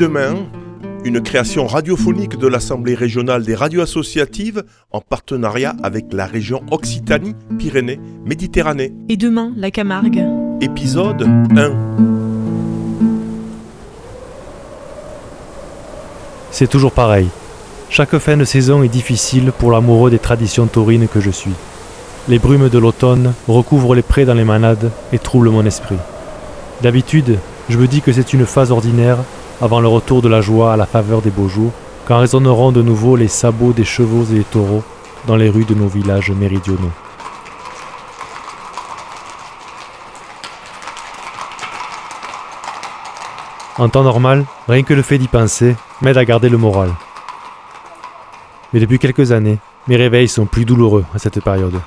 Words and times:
demain, 0.00 0.34
une 1.04 1.20
création 1.20 1.66
radiophonique 1.66 2.38
de 2.38 2.46
l'Assemblée 2.46 2.94
régionale 2.94 3.42
des 3.42 3.54
radios 3.54 3.82
associatives 3.82 4.64
en 4.92 5.02
partenariat 5.02 5.76
avec 5.82 6.14
la 6.14 6.24
région 6.24 6.62
Occitanie-Pyrénées-Méditerranée. 6.70 8.94
Et 9.10 9.18
demain, 9.18 9.52
la 9.58 9.70
Camargue. 9.70 10.24
Épisode 10.62 11.28
1. 11.54 11.72
C'est 16.50 16.70
toujours 16.70 16.92
pareil. 16.92 17.28
Chaque 17.90 18.16
fin 18.16 18.38
de 18.38 18.46
saison 18.46 18.82
est 18.82 18.88
difficile 18.88 19.52
pour 19.52 19.70
l'amoureux 19.70 20.10
des 20.10 20.18
traditions 20.18 20.66
taurines 20.66 21.08
que 21.08 21.20
je 21.20 21.30
suis. 21.30 21.52
Les 22.26 22.38
brumes 22.38 22.70
de 22.70 22.78
l'automne 22.78 23.34
recouvrent 23.48 23.94
les 23.94 24.00
prés 24.00 24.24
dans 24.24 24.32
les 24.32 24.44
manades 24.44 24.90
et 25.12 25.18
troublent 25.18 25.50
mon 25.50 25.66
esprit. 25.66 25.98
D'habitude, 26.80 27.38
je 27.68 27.76
me 27.76 27.86
dis 27.86 28.00
que 28.00 28.14
c'est 28.14 28.32
une 28.32 28.46
phase 28.46 28.72
ordinaire 28.72 29.18
avant 29.60 29.80
le 29.80 29.88
retour 29.88 30.22
de 30.22 30.28
la 30.28 30.40
joie 30.40 30.72
à 30.72 30.76
la 30.76 30.86
faveur 30.86 31.20
des 31.20 31.30
beaux 31.30 31.48
jours, 31.48 31.72
quand 32.06 32.18
résonneront 32.18 32.72
de 32.72 32.82
nouveau 32.82 33.16
les 33.16 33.28
sabots 33.28 33.72
des 33.72 33.84
chevaux 33.84 34.24
et 34.24 34.38
des 34.38 34.44
taureaux 34.44 34.82
dans 35.26 35.36
les 35.36 35.50
rues 35.50 35.64
de 35.64 35.74
nos 35.74 35.86
villages 35.86 36.30
méridionaux. 36.30 36.90
En 43.78 43.88
temps 43.88 44.02
normal, 44.02 44.44
rien 44.68 44.82
que 44.82 44.94
le 44.94 45.02
fait 45.02 45.18
d'y 45.18 45.28
penser 45.28 45.76
m'aide 46.02 46.18
à 46.18 46.24
garder 46.24 46.48
le 46.48 46.58
moral. 46.58 46.90
Mais 48.72 48.80
depuis 48.80 48.98
quelques 48.98 49.32
années, 49.32 49.58
mes 49.88 49.96
réveils 49.96 50.28
sont 50.28 50.46
plus 50.46 50.64
douloureux 50.64 51.04
à 51.14 51.18
cette 51.18 51.42
période. 51.42 51.80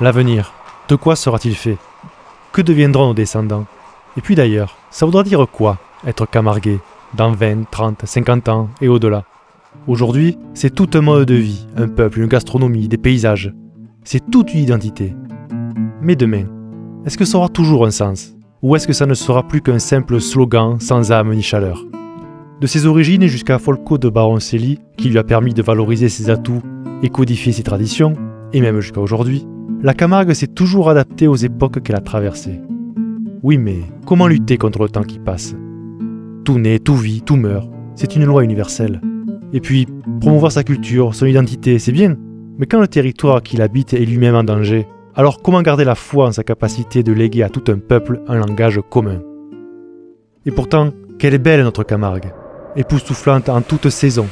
L'avenir, 0.00 0.52
de 0.88 0.96
quoi 0.96 1.16
sera-t-il 1.16 1.54
fait? 1.54 1.78
Que 2.52 2.62
deviendront 2.62 3.06
nos 3.06 3.14
descendants? 3.14 3.66
Et 4.16 4.20
puis 4.20 4.34
d'ailleurs, 4.34 4.76
ça 4.90 5.06
voudra 5.06 5.22
dire 5.22 5.46
quoi 5.52 5.78
être 6.04 6.28
camarguais 6.28 6.80
dans 7.14 7.30
20, 7.30 7.70
30, 7.70 8.02
50 8.04 8.48
ans 8.48 8.68
et 8.80 8.88
au-delà? 8.88 9.22
Aujourd'hui, 9.86 10.36
c'est 10.52 10.74
tout 10.74 10.90
un 10.94 11.00
mode 11.00 11.28
de 11.28 11.36
vie, 11.36 11.68
un 11.76 11.86
peuple, 11.86 12.18
une 12.18 12.26
gastronomie, 12.26 12.88
des 12.88 12.98
paysages. 12.98 13.54
C'est 14.02 14.32
toute 14.32 14.52
une 14.52 14.60
identité. 14.60 15.14
Mais 16.02 16.16
demain, 16.16 16.46
est-ce 17.06 17.16
que 17.16 17.24
ça 17.24 17.38
aura 17.38 17.48
toujours 17.48 17.86
un 17.86 17.92
sens? 17.92 18.34
Ou 18.62 18.74
est-ce 18.74 18.88
que 18.88 18.92
ça 18.92 19.06
ne 19.06 19.14
sera 19.14 19.44
plus 19.44 19.60
qu'un 19.60 19.78
simple 19.78 20.20
slogan 20.20 20.80
sans 20.80 21.12
âme 21.12 21.32
ni 21.32 21.42
chaleur? 21.42 21.84
De 22.60 22.66
ses 22.66 22.84
origines 22.84 23.26
jusqu'à 23.28 23.60
Folco 23.60 23.96
de 23.96 24.08
Baroncelli, 24.08 24.80
qui 24.96 25.08
lui 25.08 25.18
a 25.18 25.24
permis 25.24 25.54
de 25.54 25.62
valoriser 25.62 26.08
ses 26.08 26.30
atouts 26.30 26.62
et 27.04 27.10
codifier 27.10 27.52
ses 27.52 27.62
traditions, 27.62 28.14
et 28.52 28.60
même 28.60 28.80
jusqu'à 28.80 29.00
aujourd'hui, 29.00 29.46
la 29.82 29.94
Camargue 29.94 30.32
s'est 30.32 30.46
toujours 30.46 30.90
adaptée 30.90 31.26
aux 31.26 31.36
époques 31.36 31.82
qu'elle 31.82 31.96
a 31.96 32.00
traversées. 32.00 32.60
Oui, 33.42 33.56
mais 33.56 33.78
comment 34.04 34.26
lutter 34.26 34.58
contre 34.58 34.82
le 34.82 34.88
temps 34.90 35.02
qui 35.02 35.18
passe? 35.18 35.54
Tout 36.44 36.58
naît, 36.58 36.78
tout 36.78 36.96
vit, 36.96 37.22
tout 37.22 37.36
meurt. 37.36 37.70
C'est 37.94 38.16
une 38.16 38.24
loi 38.24 38.44
universelle. 38.44 39.00
Et 39.52 39.60
puis, 39.60 39.86
promouvoir 40.20 40.52
sa 40.52 40.64
culture, 40.64 41.14
son 41.14 41.26
identité, 41.26 41.78
c'est 41.78 41.92
bien. 41.92 42.16
Mais 42.58 42.66
quand 42.66 42.80
le 42.80 42.88
territoire 42.88 43.42
qu'il 43.42 43.62
habite 43.62 43.94
est 43.94 44.04
lui-même 44.04 44.34
en 44.34 44.44
danger, 44.44 44.86
alors 45.14 45.40
comment 45.42 45.62
garder 45.62 45.84
la 45.84 45.94
foi 45.94 46.26
en 46.26 46.32
sa 46.32 46.44
capacité 46.44 47.02
de 47.02 47.12
léguer 47.12 47.42
à 47.42 47.48
tout 47.48 47.64
un 47.72 47.78
peuple 47.78 48.20
un 48.28 48.36
langage 48.36 48.80
commun? 48.90 49.22
Et 50.46 50.50
pourtant, 50.50 50.90
quelle 51.18 51.34
est 51.34 51.38
belle 51.38 51.62
notre 51.62 51.84
Camargue, 51.84 52.32
époustouflante 52.76 53.48
en 53.48 53.62
toute 53.62 53.88
saison, 53.88 54.26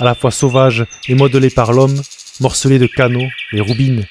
à 0.00 0.04
la 0.04 0.14
fois 0.14 0.30
sauvage 0.30 0.86
et 1.08 1.14
modelé 1.14 1.50
par 1.50 1.72
l'homme, 1.72 2.00
morcelé 2.40 2.78
de 2.78 2.86
canaux 2.86 3.28
et 3.52 3.60
roubines. 3.60 4.06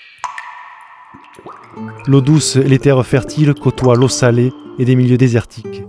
L'eau 2.06 2.22
douce 2.22 2.56
et 2.56 2.64
les 2.64 2.80
terres 2.80 3.06
fertiles 3.06 3.56
côtoient 3.56 3.96
l'eau 3.96 4.08
salée 4.08 4.54
et 4.78 4.86
des 4.86 4.96
milieux 4.96 5.18
désertiques. 5.18 5.84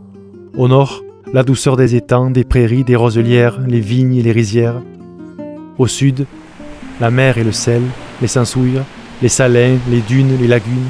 Au 0.56 0.68
nord, 0.68 1.02
la 1.32 1.42
douceur 1.42 1.76
des 1.76 1.94
étangs, 1.94 2.30
des 2.30 2.44
prairies, 2.44 2.82
des 2.82 2.96
roselières, 2.96 3.60
les 3.60 3.80
vignes 3.80 4.16
et 4.16 4.22
les 4.22 4.32
rizières. 4.32 4.82
Au 5.78 5.86
sud, 5.86 6.26
la 7.00 7.10
mer 7.10 7.38
et 7.38 7.44
le 7.44 7.52
sel, 7.52 7.82
les 8.20 8.26
sansouilles, 8.26 8.82
les 9.22 9.28
salins, 9.28 9.76
les 9.90 10.00
dunes, 10.00 10.38
les 10.40 10.48
lagunes. 10.48 10.88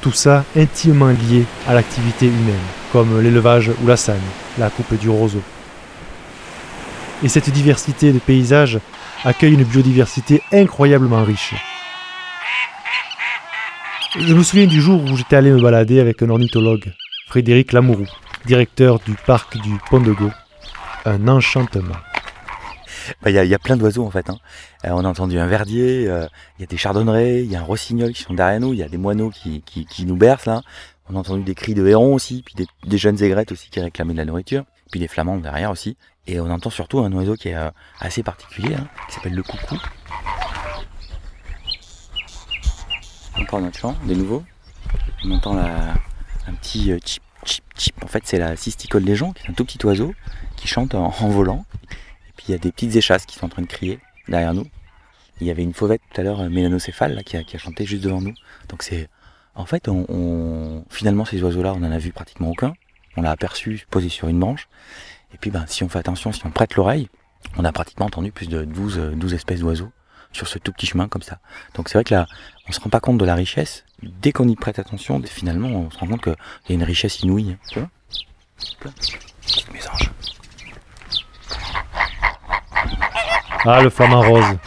Tout 0.00 0.12
ça 0.12 0.44
intimement 0.56 1.08
lié 1.08 1.44
à 1.66 1.74
l'activité 1.74 2.26
humaine, 2.26 2.54
comme 2.92 3.20
l'élevage 3.20 3.70
ou 3.82 3.86
la 3.86 3.96
sagne, 3.96 4.18
la 4.58 4.68
coupe 4.68 4.98
du 4.98 5.08
roseau. 5.08 5.42
Et 7.22 7.28
cette 7.28 7.48
diversité 7.48 8.12
de 8.12 8.18
paysages 8.18 8.78
accueille 9.24 9.54
une 9.54 9.64
biodiversité 9.64 10.42
incroyablement 10.52 11.24
riche. 11.24 11.54
Je 14.18 14.34
me 14.34 14.42
souviens 14.42 14.66
du 14.66 14.80
jour 14.80 15.02
où 15.02 15.16
j'étais 15.16 15.36
allé 15.36 15.50
me 15.50 15.60
balader 15.60 15.98
avec 16.00 16.22
un 16.22 16.28
ornithologue, 16.28 16.92
Frédéric 17.26 17.72
Lamourou, 17.72 18.06
directeur 18.44 18.98
du 19.00 19.14
parc 19.26 19.56
du 19.58 19.78
Pont 19.88 20.00
de 20.00 20.12
Go. 20.12 20.30
Un 21.06 21.26
enchantement. 21.28 21.96
Il 23.24 23.32
y, 23.32 23.54
a 23.54 23.58
plein 23.58 23.76
d'oiseaux 23.76 24.04
en 24.04 24.10
fait. 24.10 24.28
Hein. 24.28 24.38
Euh, 24.84 24.90
on 24.92 25.04
a 25.04 25.08
entendu 25.08 25.38
un 25.38 25.46
verdier, 25.46 26.02
il 26.02 26.60
y 26.60 26.64
a 26.64 26.66
des 26.66 26.76
chardonnerets, 26.76 27.44
il 27.44 27.50
y 27.50 27.56
a 27.56 27.60
un 27.60 27.64
rossignol 27.64 28.12
qui 28.12 28.22
sont 28.22 28.34
derrière 28.34 28.60
nous, 28.60 28.72
il 28.72 28.80
y 28.80 28.82
a 28.82 28.88
des 28.88 28.98
moineaux 28.98 29.30
qui, 29.30 29.62
nous 30.04 30.16
bercent 30.16 30.46
là. 30.46 30.62
On 31.08 31.14
a 31.14 31.18
entendu 31.18 31.44
des 31.44 31.54
cris 31.54 31.74
de 31.74 31.86
hérons 31.86 32.14
aussi, 32.14 32.42
puis 32.44 32.54
des, 32.56 32.66
des 32.84 32.98
jeunes 32.98 33.22
aigrettes 33.22 33.52
aussi 33.52 33.70
qui 33.70 33.80
réclamaient 33.80 34.12
de 34.12 34.18
la 34.18 34.24
nourriture, 34.24 34.64
puis 34.90 35.00
des 35.00 35.08
flamands 35.08 35.38
derrière 35.38 35.70
aussi. 35.70 35.96
Et 36.26 36.40
on 36.40 36.50
entend 36.50 36.70
surtout 36.70 37.00
un 37.00 37.12
oiseau 37.12 37.34
qui 37.34 37.48
est 37.48 37.54
euh, 37.54 37.70
assez 38.00 38.22
particulier, 38.22 38.74
hein, 38.74 38.88
qui 39.08 39.14
s'appelle 39.14 39.34
le 39.34 39.42
coucou. 39.42 39.76
Encore 43.38 43.60
notre 43.60 43.78
chant, 43.78 43.94
de 44.06 44.14
nouveau. 44.14 44.42
On 45.24 45.32
entend 45.32 45.56
un 45.58 46.54
petit 46.54 46.92
euh, 46.92 46.98
chip, 47.04 47.22
chip, 47.44 47.64
chip. 47.76 48.04
En 48.04 48.08
fait, 48.08 48.22
c'est 48.24 48.38
la 48.38 48.56
cysticole 48.56 49.04
des 49.04 49.16
gens, 49.16 49.32
qui 49.32 49.46
est 49.46 49.50
un 49.50 49.52
tout 49.52 49.64
petit 49.64 49.84
oiseau 49.84 50.14
qui 50.56 50.68
chante 50.68 50.94
en, 50.94 51.10
volant. 51.28 51.64
Et 52.28 52.32
puis 52.36 52.46
il 52.48 52.52
y 52.52 52.54
a 52.54 52.58
des 52.58 52.72
petites 52.72 52.96
échasses 52.96 53.26
qui 53.26 53.36
sont 53.36 53.46
en 53.46 53.50
train 53.50 53.62
de 53.62 53.66
crier 53.66 54.00
derrière 54.28 54.54
nous. 54.54 54.66
Il 55.40 55.46
y 55.46 55.50
avait 55.50 55.62
une 55.62 55.74
fauvette 55.74 56.00
tout 56.12 56.20
à 56.20 56.24
l'heure, 56.24 56.40
euh, 56.40 56.48
mélanocéphale, 56.48 57.22
qui, 57.24 57.36
a, 57.36 57.58
chanté 57.58 57.84
juste 57.84 58.04
devant 58.04 58.20
nous. 58.20 58.34
Donc 58.68 58.82
c'est. 58.82 59.08
En 59.54 59.64
fait, 59.64 59.88
on, 59.88 60.84
finalement, 60.90 61.24
ces 61.24 61.42
oiseaux-là, 61.42 61.72
on 61.74 61.82
en 61.82 61.90
a 61.90 61.96
vu 61.96 62.12
pratiquement 62.12 62.50
aucun. 62.50 62.74
On 63.16 63.22
l'a 63.22 63.30
aperçu 63.30 63.86
posé 63.90 64.08
sur 64.08 64.28
une 64.28 64.38
branche. 64.38 64.68
Et 65.34 65.38
puis, 65.38 65.50
ben, 65.50 65.64
si 65.66 65.82
on 65.82 65.88
fait 65.88 65.98
attention, 65.98 66.32
si 66.32 66.44
on 66.46 66.50
prête 66.50 66.76
l'oreille, 66.76 67.08
on 67.56 67.64
a 67.64 67.72
pratiquement 67.72 68.06
entendu 68.06 68.32
plus 68.32 68.48
de 68.48 68.64
12, 68.64 69.12
12 69.14 69.32
euh, 69.32 69.36
espèces 69.36 69.60
d'oiseaux 69.60 69.90
sur 70.32 70.48
ce 70.48 70.58
tout 70.58 70.72
petit 70.72 70.86
chemin 70.86 71.08
comme 71.08 71.22
ça. 71.22 71.38
Donc 71.74 71.88
c'est 71.88 71.94
vrai 71.94 72.04
que 72.04 72.14
là, 72.14 72.26
on 72.68 72.72
se 72.72 72.80
rend 72.80 72.90
pas 72.90 73.00
compte 73.00 73.18
de 73.18 73.24
la 73.24 73.34
richesse. 73.34 73.84
Dès 74.02 74.32
qu'on 74.32 74.48
y 74.48 74.56
prête 74.56 74.78
attention, 74.78 75.20
finalement, 75.24 75.68
on 75.68 75.90
se 75.90 75.98
rend 75.98 76.06
compte 76.06 76.22
qu'il 76.22 76.34
y 76.68 76.72
a 76.72 76.74
une 76.74 76.82
richesse 76.82 77.20
inouïe. 77.20 77.56
Anges. 79.92 80.10
Ah, 83.64 83.82
le 83.82 83.90
flamant 83.90 84.22
rose. 84.22 84.58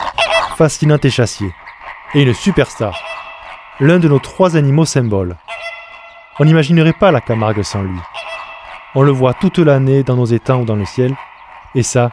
Fascinant 0.57 0.97
échassier. 0.97 1.53
Et 2.13 2.23
une 2.23 2.33
superstar. 2.33 2.99
L'un 3.79 3.99
de 3.99 4.09
nos 4.09 4.19
trois 4.19 4.57
animaux 4.57 4.85
symboles. 4.85 5.37
On 6.39 6.45
n'imaginerait 6.45 6.93
pas 6.93 7.11
la 7.11 7.21
Camargue 7.21 7.63
sans 7.63 7.83
lui. 7.83 7.99
On 8.95 9.03
le 9.03 9.11
voit 9.11 9.35
toute 9.35 9.59
l'année 9.59 10.01
dans 10.01 10.15
nos 10.15 10.25
étangs 10.25 10.61
ou 10.61 10.65
dans 10.65 10.75
le 10.75 10.85
ciel, 10.85 11.13
et 11.75 11.83
ça, 11.83 12.09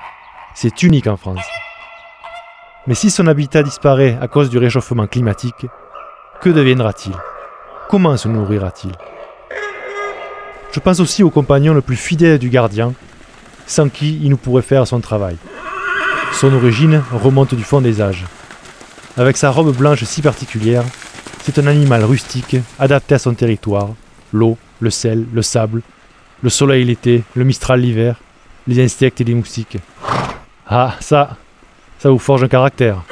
c'est 0.54 0.82
unique 0.82 1.06
en 1.06 1.16
France. 1.16 1.44
Mais 2.86 2.94
si 2.94 3.10
son 3.10 3.26
habitat 3.26 3.62
disparaît 3.62 4.18
à 4.20 4.28
cause 4.28 4.50
du 4.50 4.58
réchauffement 4.58 5.06
climatique, 5.06 5.66
que 6.42 6.50
deviendra-t-il? 6.50 7.14
Comment 7.88 8.18
se 8.18 8.28
nourrira-t-il? 8.28 8.92
Je 10.70 10.80
pense 10.80 11.00
aussi 11.00 11.22
au 11.22 11.30
compagnon 11.30 11.72
le 11.72 11.80
plus 11.80 11.96
fidèle 11.96 12.38
du 12.38 12.50
gardien, 12.50 12.92
sans 13.66 13.88
qui 13.88 14.20
il 14.22 14.28
ne 14.28 14.34
pourrait 14.34 14.60
faire 14.60 14.86
son 14.86 15.00
travail. 15.00 15.38
Son 16.32 16.52
origine 16.52 17.02
remonte 17.10 17.54
du 17.54 17.64
fond 17.64 17.80
des 17.80 18.02
âges. 18.02 18.26
Avec 19.16 19.38
sa 19.38 19.50
robe 19.50 19.74
blanche 19.74 20.04
si 20.04 20.20
particulière, 20.20 20.84
c'est 21.40 21.58
un 21.58 21.66
animal 21.68 22.04
rustique, 22.04 22.56
adapté 22.78 23.14
à 23.14 23.18
son 23.18 23.32
territoire, 23.32 23.88
l'eau, 24.34 24.58
le 24.80 24.90
sel, 24.90 25.26
le 25.32 25.40
sable, 25.40 25.80
le 26.42 26.50
soleil 26.50 26.84
l'été, 26.84 27.22
le 27.34 27.44
mistral 27.44 27.80
l'hiver, 27.80 28.20
les 28.66 28.82
insectes 28.82 29.20
et 29.20 29.24
les 29.24 29.34
moustiques. 29.34 29.78
Ah, 30.66 30.94
ça, 31.00 31.36
ça 31.98 32.10
vous 32.10 32.18
forge 32.18 32.44
un 32.44 32.48
caractère. 32.48 33.02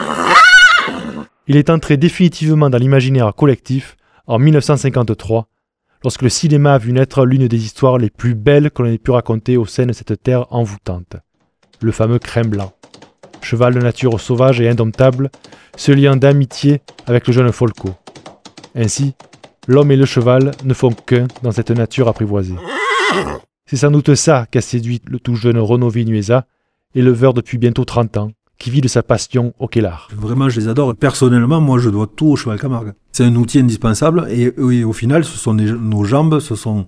Il 1.47 1.57
est 1.57 1.71
entré 1.71 1.97
définitivement 1.97 2.71
dans 2.71 2.79
l'imaginaire 2.79 3.35
collectif 3.35 3.97
en 4.27 4.39
1953, 4.39 5.47
lorsque 6.03 6.23
le 6.23 6.29
cinéma 6.29 6.75
a 6.75 6.79
vu 6.79 6.93
naître 6.93 7.25
l'une 7.25 7.47
des 7.49 7.65
histoires 7.65 7.99
les 7.99 8.11
plus 8.11 8.35
belles 8.35 8.71
qu'on 8.71 8.87
ait 8.87 8.99
pu 8.99 9.11
raconter 9.11 9.57
au 9.57 9.67
sein 9.67 9.87
de 9.87 9.93
cette 9.93 10.23
terre 10.23 10.47
envoûtante. 10.51 11.17
Le 11.81 11.93
fameux 11.93 12.19
crème 12.19 12.49
blanc. 12.49 12.73
Cheval 13.43 13.75
de 13.75 13.81
nature 13.81 14.19
sauvage 14.21 14.61
et 14.61 14.69
indomptable, 14.69 15.31
se 15.77 15.93
liant 15.93 16.17
d'amitié 16.17 16.81
avec 17.07 17.27
le 17.27 17.33
jeune 17.33 17.53
Folco. 17.53 17.91
Ainsi, 18.75 19.15
l'homme 19.67 19.91
et 19.91 19.97
le 19.97 20.07
cheval 20.07 20.53
ne 20.65 20.73
font 20.73 20.93
qu'un 20.93 21.27
dans 21.43 21.53
cette 21.53 21.71
nature 21.71 22.09
apprivoisée. 22.09 22.55
C'est 23.67 23.77
sans 23.77 23.91
doute 23.91 24.15
ça 24.15 24.47
qu'a 24.51 24.61
séduit 24.61 25.01
le 25.07 25.19
tout 25.19 25.37
jeune 25.37 25.59
Renaud 25.59 25.89
Vinuesa, 25.89 26.47
éleveur 26.95 27.35
depuis 27.35 27.59
bientôt 27.59 27.85
30 27.85 28.17
ans, 28.19 28.31
qui 28.59 28.71
vit 28.71 28.81
de 28.81 28.89
sa 28.89 29.03
passion 29.03 29.55
au 29.59 29.69
Kellar. 29.69 30.09
Vraiment, 30.15 30.49
je 30.49 30.61
les 30.61 30.69
adore. 30.69 30.95
Personnellement, 30.95 31.61
moi, 31.61 31.79
je 31.79 31.91
dois 31.91 32.07
tout 32.07 32.27
au 32.27 32.37
cheval 32.37 32.59
Camargue. 32.59 32.93
C'est 33.13 33.25
un 33.25 33.35
outil 33.37 33.59
indispensable 33.61 34.27
et, 34.31 34.53
au 34.85 34.93
final, 34.93 35.25
ce 35.25 35.39
sont 35.39 35.55
nos 35.55 36.05
jambes, 36.05 36.41
ce 36.41 36.55
sont, 36.55 36.87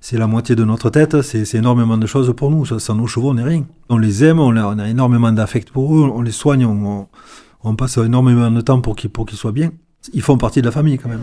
c'est 0.00 0.18
la 0.18 0.26
moitié 0.26 0.54
de 0.54 0.64
notre 0.64 0.90
tête, 0.90 1.22
c'est 1.22 1.54
énormément 1.54 1.98
de 1.98 2.06
choses 2.06 2.32
pour 2.36 2.50
nous. 2.50 2.64
Sans 2.64 2.94
nos 2.94 3.06
chevaux, 3.06 3.30
on 3.30 3.34
n'est 3.34 3.42
rien. 3.42 3.64
On 3.88 3.98
les 3.98 4.24
aime, 4.24 4.38
on 4.38 4.56
a, 4.56 4.88
énormément 4.88 5.32
d'affect 5.32 5.70
pour 5.70 5.96
eux, 5.96 6.10
on 6.14 6.22
les 6.22 6.32
soigne, 6.32 6.64
on, 6.64 7.74
passe 7.74 7.96
énormément 7.96 8.50
de 8.50 8.60
temps 8.60 8.80
pour 8.80 8.96
qu'ils 8.96 9.10
soient 9.36 9.52
bien. 9.52 9.72
Ils 10.12 10.22
font 10.22 10.36
partie 10.36 10.60
de 10.60 10.66
la 10.66 10.72
famille 10.72 10.98
quand 10.98 11.08
même. 11.08 11.22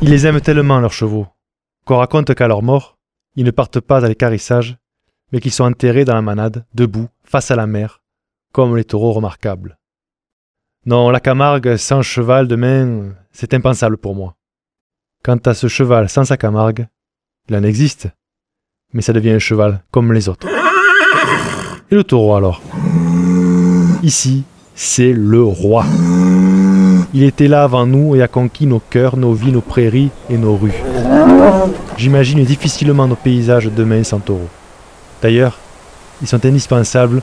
Ils 0.00 0.10
les 0.10 0.26
aiment 0.26 0.40
tellement, 0.40 0.78
leurs 0.78 0.92
chevaux, 0.92 1.26
qu'on 1.88 1.96
raconte 1.96 2.34
qu'à 2.34 2.48
leur 2.48 2.62
mort, 2.62 2.98
ils 3.34 3.46
ne 3.46 3.50
partent 3.50 3.80
pas 3.80 4.04
à 4.04 4.08
l'écarissage, 4.08 4.76
mais 5.32 5.40
qu'ils 5.40 5.52
sont 5.52 5.64
enterrés 5.64 6.04
dans 6.04 6.14
la 6.14 6.20
manade, 6.20 6.66
debout, 6.74 7.08
face 7.24 7.50
à 7.50 7.56
la 7.56 7.66
mer, 7.66 8.02
comme 8.52 8.76
les 8.76 8.84
taureaux 8.84 9.12
remarquables. 9.12 9.78
Non, 10.84 11.08
la 11.08 11.18
Camargue 11.18 11.76
sans 11.76 12.02
cheval 12.02 12.46
demain, 12.46 13.14
c'est 13.32 13.54
impensable 13.54 13.96
pour 13.96 14.14
moi. 14.14 14.36
Quant 15.24 15.38
à 15.46 15.54
ce 15.54 15.66
cheval 15.66 16.10
sans 16.10 16.26
sa 16.26 16.36
Camargue, 16.36 16.88
il 17.48 17.56
en 17.56 17.62
existe, 17.62 18.08
mais 18.92 19.00
ça 19.00 19.14
devient 19.14 19.30
un 19.30 19.38
cheval 19.38 19.82
comme 19.90 20.12
les 20.12 20.28
autres. 20.28 20.46
Et 21.90 21.94
le 21.94 22.04
taureau 22.04 22.34
alors? 22.34 22.60
Ici, 24.02 24.44
c'est 24.74 25.14
le 25.14 25.42
roi. 25.42 25.86
Il 27.14 27.22
était 27.22 27.48
là 27.48 27.62
avant 27.62 27.86
nous 27.86 28.16
et 28.16 28.22
a 28.22 28.28
conquis 28.28 28.66
nos 28.66 28.80
cœurs, 28.80 29.16
nos 29.16 29.32
vies, 29.32 29.50
nos 29.50 29.62
prairies 29.62 30.10
et 30.28 30.36
nos 30.36 30.56
rues. 30.56 30.82
J'imagine 31.96 32.44
difficilement 32.44 33.08
nos 33.08 33.16
paysages 33.16 33.66
demain 33.66 34.04
sans 34.04 34.18
taureau. 34.18 34.48
D'ailleurs, 35.22 35.58
ils 36.20 36.28
sont 36.28 36.44
indispensables 36.44 37.22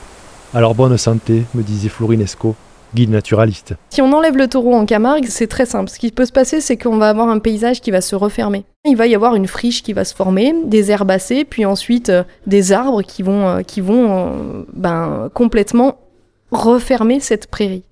à 0.52 0.60
leur 0.60 0.74
bonne 0.74 0.96
santé, 0.96 1.44
me 1.54 1.62
disait 1.62 1.88
Florinesco, 1.88 2.56
guide 2.94 3.10
naturaliste. 3.10 3.74
Si 3.90 4.02
on 4.02 4.12
enlève 4.12 4.36
le 4.36 4.48
taureau 4.48 4.74
en 4.74 4.86
Camargue, 4.86 5.26
c'est 5.28 5.46
très 5.46 5.66
simple. 5.66 5.90
Ce 5.90 5.98
qui 5.98 6.10
peut 6.10 6.26
se 6.26 6.32
passer, 6.32 6.60
c'est 6.60 6.76
qu'on 6.76 6.96
va 6.96 7.08
avoir 7.08 7.28
un 7.28 7.38
paysage 7.38 7.80
qui 7.80 7.90
va 7.90 8.00
se 8.00 8.16
refermer. 8.16 8.64
Il 8.84 8.96
va 8.96 9.06
y 9.06 9.14
avoir 9.14 9.34
une 9.34 9.46
friche 9.46 9.82
qui 9.82 9.92
va 9.92 10.04
se 10.04 10.14
former, 10.14 10.52
des 10.64 10.90
herbacées, 10.90 11.44
puis 11.44 11.64
ensuite 11.64 12.08
euh, 12.08 12.24
des 12.46 12.72
arbres 12.72 13.02
qui 13.02 13.22
vont, 13.22 13.46
euh, 13.48 13.62
euh, 13.78 14.62
ben, 14.72 15.30
complètement 15.34 15.98
refermer 16.50 17.20
cette 17.20 17.48
prairie. 17.48 17.82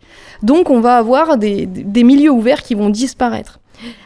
Donc 0.45 0.69
on 0.69 0.81
va 0.81 0.99
avoir 0.99 1.39
des, 1.39 1.67
milieux 1.97 2.31
ouverts 2.31 2.63
qui 2.63 2.75
vont 2.75 2.91
disparaître. 2.91 3.61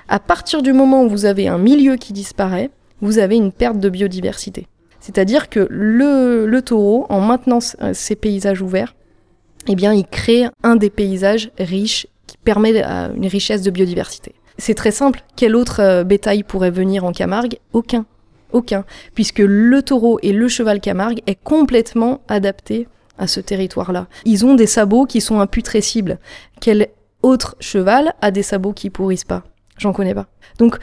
À 0.08 0.20
partir 0.20 0.62
du 0.62 0.72
moment 0.72 1.02
où 1.02 1.08
vous 1.08 1.24
avez 1.24 1.48
un 1.48 1.58
milieu 1.58 1.96
qui 1.96 2.12
disparaît, 2.12 2.70
vous 3.00 3.18
avez 3.18 3.34
une 3.34 3.50
perte 3.50 3.80
de 3.80 3.88
biodiversité. 3.88 4.68
C'est-à-dire 5.00 5.48
que 5.48 5.66
le, 5.68 6.60
taureau, 6.60 7.06
en 7.08 7.20
maintenant 7.20 7.58
ces 7.60 8.14
paysages 8.14 8.62
ouverts, 8.62 8.94
eh 9.66 9.74
bien, 9.74 9.92
il 9.92 10.06
crée 10.06 10.44
un 10.62 10.76
des 10.76 10.90
paysages 10.90 11.50
riches 11.58 12.06
qui 12.28 12.36
permet 12.38 12.82
une 12.82 13.26
richesse 13.26 13.62
de 13.62 13.70
biodiversité. 13.72 14.32
C'est 14.58 14.74
très 14.74 14.92
simple. 14.92 15.24
Quel 15.34 15.56
autre 15.56 15.80
euh, 15.80 16.04
bétail 16.04 16.42
pourrait 16.42 16.70
venir 16.70 17.04
en 17.04 17.12
Camargue? 17.12 17.58
Aucun. 17.72 18.06
Aucun. 18.52 18.84
Puisque 19.14 19.38
le 19.38 19.82
taureau 19.82 20.18
et 20.22 20.32
le 20.32 20.48
cheval 20.48 20.80
Camargue 20.80 21.20
est 21.26 21.38
complètement 21.40 22.22
adapté 22.28 22.88
à 23.18 23.26
ce 23.26 23.40
territoire-là. 23.40 24.06
Ils 24.24 24.46
ont 24.46 24.54
des 24.54 24.66
sabots 24.66 25.06
qui 25.06 25.20
sont 25.20 25.40
imputrescibles. 25.40 26.18
Quel 26.60 26.88
autre 27.22 27.56
cheval 27.60 28.14
a 28.20 28.30
des 28.30 28.42
sabots 28.42 28.72
qui 28.72 28.90
pourrissent 28.90 29.24
pas? 29.24 29.44
J'en 29.78 29.92
connais 29.92 30.14
pas. 30.14 30.26
Donc 30.58 30.76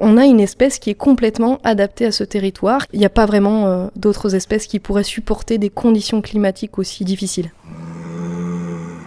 on 0.00 0.16
a 0.16 0.24
une 0.24 0.40
espèce 0.40 0.78
qui 0.78 0.90
est 0.90 0.94
complètement 0.94 1.58
adaptée 1.64 2.06
à 2.06 2.12
ce 2.12 2.24
territoire. 2.24 2.86
Il 2.92 2.98
n'y 2.98 3.06
a 3.06 3.10
pas 3.10 3.26
vraiment 3.26 3.66
euh, 3.66 3.86
d'autres 3.94 4.34
espèces 4.34 4.66
qui 4.66 4.78
pourraient 4.78 5.04
supporter 5.04 5.58
des 5.58 5.70
conditions 5.70 6.22
climatiques 6.22 6.78
aussi 6.78 7.04
difficiles. 7.04 7.50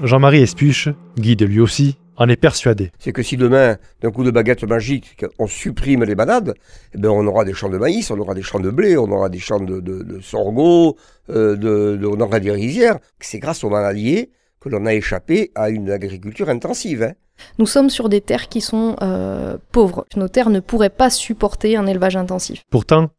Jean-Marie 0.04 0.42
Espuche, 0.42 0.90
guide 1.18 1.44
lui 1.44 1.60
aussi, 1.60 1.98
en 2.22 2.30
est 2.30 2.36
persuadé. 2.36 2.92
C'est 3.00 3.12
que 3.12 3.24
si 3.24 3.36
demain, 3.36 3.78
d'un 4.02 4.12
coup 4.12 4.24
de 4.24 4.30
baguette 4.30 4.64
magique, 4.64 5.26
on 5.40 5.48
supprime 5.48 6.04
les 6.04 6.14
balades, 6.14 6.54
eh 6.94 6.98
ben 7.00 7.10
on 7.10 7.26
aura 7.26 7.46
des 7.46 7.54
champs 7.54 7.70
de 7.70 7.80
maïs, 7.80 8.12
on 8.12 8.20
aura 8.20 8.36
des 8.36 8.44
champs 8.44 8.60
de 8.60 8.70
blé, 8.70 8.96
on 8.96 9.12
aura 9.12 9.30
des 9.30 9.40
champs 9.40 9.60
de, 9.60 10.20
sorgho, 10.22 10.98
euh, 11.32 11.56
de, 11.56 12.06
on 12.06 12.20
aura 12.20 12.40
des 12.40 12.52
rizières. 12.52 13.00
C'est 13.20 13.40
grâce 13.40 13.64
aux 13.64 13.70
maladiers 13.70 14.30
que 14.60 14.70
l'on 14.70 14.86
a 14.86 14.94
échappé 14.94 15.52
à 15.56 15.70
une 15.70 15.90
agriculture 15.90 16.48
intensive. 16.50 17.02
Hein. 17.02 17.14
Nous 17.58 17.66
sommes 17.66 17.90
sur 17.90 18.08
des 18.08 18.22
terres 18.22 18.50
qui 18.50 18.62
sont 18.62 18.96
euh, 19.02 19.58
pauvres. 19.72 20.06
Nos 20.16 20.28
terres 20.28 20.52
ne 20.52 20.60
pourraient 20.60 20.92
pas 20.92 21.10
supporter 21.10 21.76
un 21.76 21.88
élevage 21.88 22.16
intensif. 22.16 22.62
Pourtant, 22.70 23.10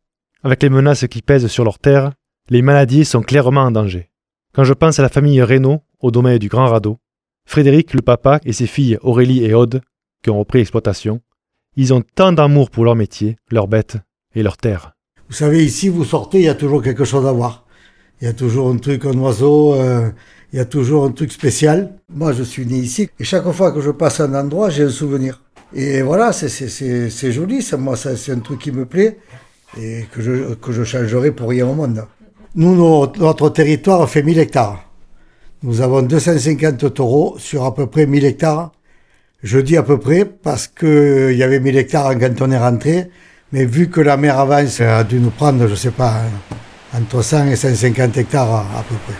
avec 0.44 0.62
les 0.62 0.70
menaces 0.70 1.08
qui 1.08 1.22
pèsent 1.22 1.48
sur 1.48 1.64
leurs 1.64 1.80
terres, 1.80 2.12
les 2.50 2.62
maladies 2.62 3.04
sont 3.04 3.22
clairement 3.22 3.62
en 3.62 3.72
danger. 3.72 4.10
Quand 4.54 4.62
je 4.62 4.74
pense 4.74 5.00
à 5.00 5.02
la 5.02 5.08
famille 5.08 5.42
Reynaud, 5.42 5.80
au 5.98 6.12
domaine 6.12 6.38
du 6.38 6.48
Grand 6.48 6.66
Radeau, 6.66 6.98
Frédéric, 7.46 7.94
le 7.94 8.02
papa, 8.02 8.40
et 8.44 8.52
ses 8.52 8.66
filles 8.66 8.98
Aurélie 9.02 9.44
et 9.44 9.54
Aude, 9.54 9.82
qui 10.22 10.30
ont 10.30 10.38
repris 10.38 10.58
l'exploitation, 10.58 11.20
ils 11.76 11.92
ont 11.94 12.02
tant 12.14 12.32
d'amour 12.32 12.70
pour 12.70 12.84
leur 12.84 12.96
métier, 12.96 13.36
leurs 13.50 13.68
bêtes 13.68 13.96
et 14.34 14.42
leurs 14.42 14.56
terres. 14.56 14.92
Vous 15.28 15.34
savez, 15.34 15.64
ici, 15.64 15.88
vous 15.88 16.04
sortez, 16.04 16.38
il 16.38 16.44
y 16.44 16.48
a 16.48 16.54
toujours 16.54 16.82
quelque 16.82 17.04
chose 17.04 17.26
à 17.26 17.32
voir. 17.32 17.64
Il 18.20 18.26
y 18.26 18.28
a 18.28 18.32
toujours 18.32 18.68
un 18.68 18.76
truc, 18.76 19.04
un 19.04 19.18
oiseau, 19.18 19.74
euh, 19.74 20.10
il 20.52 20.58
y 20.58 20.60
a 20.60 20.64
toujours 20.64 21.04
un 21.04 21.10
truc 21.10 21.32
spécial. 21.32 21.94
Moi, 22.08 22.32
je 22.32 22.42
suis 22.42 22.66
né 22.66 22.76
ici, 22.76 23.08
et 23.18 23.24
chaque 23.24 23.50
fois 23.50 23.72
que 23.72 23.80
je 23.80 23.90
passe 23.90 24.20
un 24.20 24.34
endroit, 24.34 24.70
j'ai 24.70 24.84
un 24.84 24.90
souvenir. 24.90 25.42
Et 25.74 26.02
voilà, 26.02 26.32
c'est 26.32 27.32
joli, 27.32 27.66
moi, 27.78 27.96
c'est 27.96 28.32
un 28.32 28.40
truc 28.40 28.60
qui 28.60 28.72
me 28.72 28.84
plaît, 28.84 29.18
et 29.78 30.04
que 30.12 30.20
je, 30.20 30.54
que 30.54 30.72
je 30.72 30.84
changerai 30.84 31.32
pour 31.32 31.48
rien 31.48 31.66
au 31.66 31.74
monde. 31.74 32.04
Nous, 32.54 32.76
notre, 32.76 33.18
notre 33.18 33.48
territoire 33.48 34.08
fait 34.08 34.22
1000 34.22 34.38
hectares. 34.38 34.91
Nous 35.64 35.80
avons 35.80 36.02
250 36.02 36.92
taureaux 36.92 37.36
sur 37.38 37.64
à 37.64 37.72
peu 37.72 37.86
près 37.86 38.06
1000 38.06 38.24
hectares. 38.24 38.72
Je 39.44 39.60
dis 39.60 39.76
à 39.76 39.84
peu 39.84 39.96
près 39.96 40.24
parce 40.24 40.66
qu'il 40.66 41.36
y 41.36 41.42
avait 41.44 41.60
1000 41.60 41.76
hectares 41.76 42.18
quand 42.18 42.42
on 42.42 42.50
est 42.50 42.58
rentré, 42.58 43.10
mais 43.52 43.64
vu 43.64 43.88
que 43.88 44.00
la 44.00 44.16
mer 44.16 44.40
avance, 44.40 44.80
elle 44.80 44.88
a 44.88 45.04
dû 45.04 45.20
nous 45.20 45.30
prendre, 45.30 45.66
je 45.66 45.70
ne 45.70 45.76
sais 45.76 45.92
pas, 45.92 46.14
entre 46.92 47.22
100 47.22 47.46
et 47.46 47.54
150 47.54 48.16
hectares 48.16 48.52
à, 48.52 48.84
peu 48.88 48.96
près. 49.06 49.14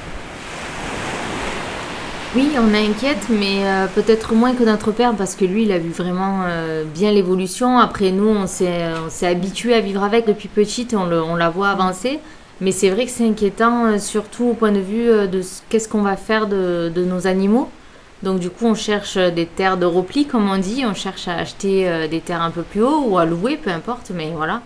Oui, 2.35 2.51
on 2.59 2.75
inquiète, 2.75 3.29
mais 3.31 3.65
euh, 3.65 3.87
peut-être 3.87 4.35
moins 4.35 4.55
que 4.55 4.65
notre 4.65 4.91
père 4.91 5.15
parce 5.15 5.37
que 5.37 5.45
lui, 5.45 5.63
il 5.63 5.71
a 5.71 5.79
vu 5.79 5.91
vraiment 5.91 6.41
euh, 6.45 6.83
bien 6.93 7.13
l'évolution. 7.13 7.79
Après, 7.79 8.11
nous, 8.11 8.29
on 8.29 8.49
s'est 8.49 8.83
habitué 9.23 9.75
à 9.75 9.81
vivre 9.81 10.03
avec 10.03 10.27
depuis 10.27 10.49
petite, 10.49 10.93
on 10.95 11.37
la 11.37 11.51
voit 11.51 11.69
avancer. 11.69 12.19
Mais 12.63 12.71
c'est 12.71 12.91
vrai 12.91 13.07
que 13.07 13.11
c'est 13.11 13.27
inquiétant, 13.29 13.87
euh, 13.87 13.99
surtout 13.99 14.45
au 14.45 14.55
point 14.55 14.71
de 14.71 14.79
vue 14.79 15.11
euh, 15.11 15.27
de 15.27 15.43
qu'est-ce 15.69 15.89
qu'on 15.89 16.03
va 16.03 16.17
faire 16.17 16.47
de, 16.47 16.93
nos 16.95 17.27
animaux. 17.27 17.69
Donc 18.23 18.39
du 18.39 18.51
coup, 18.51 18.67
on 18.67 18.77
cherche 18.77 19.19
des 19.19 19.47
terres 19.47 19.77
de 19.77 19.85
repli, 19.85 20.27
comme 20.27 20.49
on 20.49 20.59
dit. 20.59 20.85
On 20.87 20.95
cherche 20.95 21.27
à 21.27 21.35
acheter 21.35 21.89
euh, 21.89 22.07
des 22.07 22.21
terres 22.21 22.41
un 22.41 22.53
peu 22.53 22.63
plus 22.63 22.85
haut 22.85 23.03
ou 23.09 23.19
à 23.19 23.25
louer, 23.25 23.57
peu 23.57 23.71
importe. 23.71 24.13
Mais 24.15 24.31
voilà, 24.33 24.63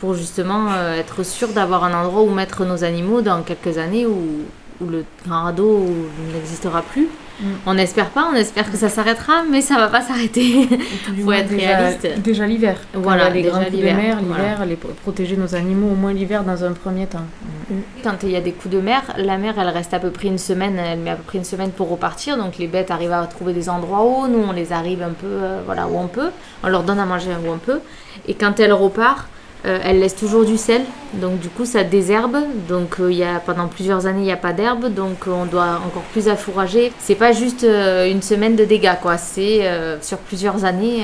pour 0.00 0.14
justement 0.14 0.74
être 0.74 1.24
sûr 1.24 1.50
d'avoir 1.50 1.84
un 1.84 1.94
endroit 1.94 2.22
où 2.22 2.30
mettre 2.30 2.64
nos 2.64 2.82
animaux 2.82 3.20
dans 3.20 3.42
quelques 3.42 3.78
années 3.78 4.04
où, 4.04 4.42
où 4.80 4.86
le 4.86 5.04
grand 5.26 5.44
radeau 5.44 5.86
n'existera 6.32 6.82
plus. 6.82 7.08
Mm. 7.40 7.44
On 7.66 7.74
n'espère 7.74 8.10
pas, 8.10 8.28
on 8.32 8.34
espère 8.34 8.70
que 8.70 8.76
ça 8.76 8.88
s'arrêtera, 8.88 9.44
mais 9.48 9.60
ça 9.60 9.76
va 9.76 9.88
pas 9.88 10.00
s'arrêter. 10.00 10.68
Faut 11.24 11.32
être 11.32 11.48
déjà, 11.48 11.76
réaliste. 11.76 12.20
Déjà 12.22 12.46
l'hiver. 12.46 12.78
Voilà, 12.94 13.30
les 13.30 13.42
grands 13.42 13.62
coups 13.64 13.76
de 13.76 13.82
mer, 13.82 14.20
l'hiver, 14.20 14.64
les 14.66 14.76
protéger 14.76 15.36
nos 15.36 15.54
animaux 15.54 15.92
au 15.92 15.94
moins 15.94 16.12
l'hiver 16.12 16.44
dans 16.44 16.64
un 16.64 16.72
premier 16.72 17.06
temps. 17.06 17.26
Mm. 17.70 17.74
Quand 18.02 18.22
il 18.22 18.30
y 18.30 18.36
a 18.36 18.40
des 18.40 18.52
coups 18.52 18.74
de 18.74 18.80
mer, 18.80 19.02
la 19.16 19.38
mer 19.38 19.54
elle 19.58 19.68
reste 19.68 19.94
à 19.94 19.98
peu 19.98 20.10
près 20.10 20.28
une 20.28 20.38
semaine, 20.38 20.78
elle 20.78 20.98
met 20.98 21.10
à 21.10 21.16
peu 21.16 21.22
près 21.22 21.38
une 21.38 21.44
semaine 21.44 21.70
pour 21.70 21.88
repartir, 21.88 22.36
donc 22.36 22.58
les 22.58 22.66
bêtes 22.66 22.90
arrivent 22.90 23.12
à 23.12 23.26
trouver 23.26 23.52
des 23.52 23.68
endroits 23.68 24.02
hauts, 24.02 24.28
nous 24.28 24.44
on 24.48 24.52
les 24.52 24.72
arrive 24.72 25.02
un 25.02 25.12
peu, 25.12 25.26
euh, 25.26 25.60
voilà 25.64 25.86
où 25.86 25.98
on 25.98 26.08
peut, 26.08 26.30
on 26.62 26.68
leur 26.68 26.82
donne 26.82 26.98
à 26.98 27.06
manger 27.06 27.30
où 27.44 27.50
on 27.50 27.58
peut, 27.58 27.80
et 28.26 28.34
quand 28.34 28.58
elles 28.60 28.72
repartent 28.72 29.28
euh, 29.64 29.80
elle 29.82 29.98
laisse 29.98 30.14
toujours 30.14 30.44
du 30.44 30.56
sel, 30.56 30.82
donc 31.14 31.40
du 31.40 31.48
coup 31.48 31.64
ça 31.64 31.82
désherbe. 31.82 32.36
Donc 32.68 33.00
euh, 33.00 33.10
il 33.10 33.18
y 33.18 33.24
a, 33.24 33.40
pendant 33.40 33.66
plusieurs 33.66 34.06
années 34.06 34.20
il 34.20 34.24
n'y 34.24 34.32
a 34.32 34.36
pas 34.36 34.52
d'herbe, 34.52 34.92
donc 34.94 35.26
on 35.26 35.46
doit 35.46 35.80
encore 35.84 36.04
plus 36.12 36.28
affourager. 36.28 36.92
C'est 37.00 37.16
pas 37.16 37.32
juste 37.32 37.64
euh, 37.64 38.08
une 38.08 38.22
semaine 38.22 38.54
de 38.54 38.64
dégâts, 38.64 38.94
quoi. 39.02 39.18
C'est 39.18 39.68
sur 40.00 40.18
plusieurs 40.18 40.64
années. 40.64 41.02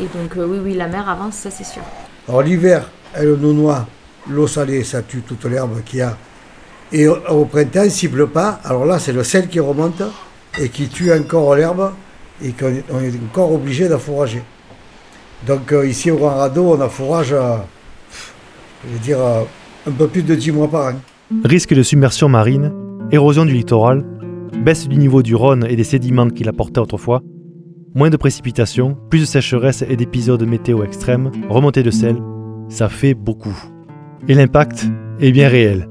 et 0.00 0.06
donc 0.14 0.32
oui, 0.36 0.58
oui, 0.62 0.74
la 0.74 0.88
mer 0.88 1.08
avance, 1.08 1.34
ça 1.34 1.50
c'est 1.50 1.64
sûr. 1.64 1.82
Alors 2.28 2.42
l'hiver, 2.42 2.90
elle 3.14 3.34
nous 3.34 3.52
noie, 3.52 3.86
l'eau 4.28 4.48
salée, 4.48 4.82
ça 4.82 5.02
tue 5.02 5.20
toute 5.20 5.44
l'herbe 5.44 5.82
qu'il 5.84 6.00
y 6.00 6.02
a. 6.02 6.16
Et 6.92 7.06
au, 7.06 7.44
printemps, 7.44 7.88
s'il 7.88 8.10
pleut 8.10 8.26
pas, 8.26 8.60
alors 8.64 8.86
là 8.86 8.98
c'est 8.98 9.12
le 9.12 9.22
sel 9.22 9.48
qui 9.48 9.60
remonte 9.60 10.02
et 10.58 10.68
qui 10.68 10.88
tue 10.88 11.12
encore 11.12 11.54
l'herbe 11.54 11.92
et 12.42 12.52
qu'on 12.52 12.70
est 12.70 13.14
encore 13.30 13.52
obligé 13.52 13.88
d'affourager. 13.88 14.42
Donc 15.46 15.72
ici 15.84 16.10
au 16.10 16.16
Grand 16.16 16.36
Radeau, 16.36 16.74
on 16.76 16.80
affourage 16.80 17.34
je 18.88 18.92
veux 18.92 18.98
dire, 19.00 19.20
euh, 19.20 19.42
un 19.86 19.90
peu 19.90 20.06
plus 20.06 20.22
de 20.22 20.34
10 20.34 20.52
mois 20.52 20.68
par 20.68 20.94
an. 20.94 20.98
Risque 21.44 21.74
de 21.74 21.82
submersion 21.82 22.28
marine, 22.28 22.72
érosion 23.10 23.44
du 23.44 23.54
littoral, 23.54 24.04
baisse 24.64 24.88
du 24.88 24.96
niveau 24.96 25.22
du 25.22 25.34
Rhône 25.34 25.66
et 25.68 25.76
des 25.76 25.84
sédiments 25.84 26.28
qu'il 26.28 26.48
apportait 26.48 26.80
autrefois, 26.80 27.22
moins 27.94 28.10
de 28.10 28.16
précipitations, 28.16 28.96
plus 29.10 29.20
de 29.20 29.24
sécheresse 29.24 29.84
et 29.88 29.96
d'épisodes 29.96 30.42
météo 30.46 30.82
extrêmes, 30.84 31.30
remontée 31.48 31.82
de 31.82 31.90
sel, 31.90 32.16
ça 32.68 32.88
fait 32.88 33.14
beaucoup. 33.14 33.56
Et 34.28 34.34
l'impact 34.34 34.86
est 35.20 35.32
bien 35.32 35.48
réel. 35.48 35.88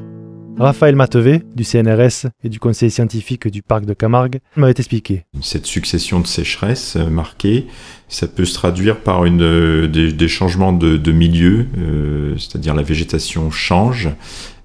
Raphaël 0.57 0.95
Matevé, 0.95 1.41
du 1.55 1.63
CNRS 1.63 2.27
et 2.43 2.49
du 2.49 2.59
conseil 2.59 2.91
scientifique 2.91 3.47
du 3.47 3.63
parc 3.63 3.85
de 3.85 3.93
Camargue, 3.93 4.39
m'avait 4.55 4.73
expliqué. 4.77 5.25
Cette 5.41 5.65
succession 5.65 6.19
de 6.19 6.27
sécheresses 6.27 6.95
euh, 6.95 7.09
marquées, 7.09 7.67
ça 8.07 8.27
peut 8.27 8.45
se 8.45 8.53
traduire 8.53 8.99
par 8.99 9.25
une, 9.25 9.41
euh, 9.41 9.87
des, 9.87 10.27
changements 10.27 10.71
de, 10.71 11.11
milieu, 11.11 11.65
euh, 11.77 12.35
c'est-à-dire 12.37 12.75
la 12.75 12.83
végétation 12.83 13.49
change. 13.49 14.09